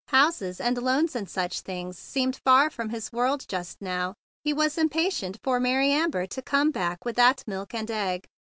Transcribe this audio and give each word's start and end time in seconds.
Houses 0.07 0.59
and 0.59 0.75
loans 0.79 1.15
and 1.15 1.29
such 1.29 1.59
things 1.59 1.95
seemed 1.95 2.37
far 2.43 2.71
from 2.71 2.89
his 2.89 3.13
world 3.13 3.45
just 3.47 3.79
now. 3.83 4.15
He 4.43 4.51
was 4.51 4.79
impatient 4.79 5.37
for 5.43 5.59
Mary 5.59 5.91
Amber 5.91 6.25
to 6.25 6.41
come 6.41 6.71
back 6.71 7.05
with 7.05 7.17
that 7.17 7.43
milk 7.45 7.75
and 7.75 7.91
egg. 7.91 8.25